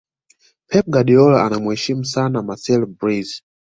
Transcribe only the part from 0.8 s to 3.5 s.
guardiola anamuheshimu sana marcelo bielsa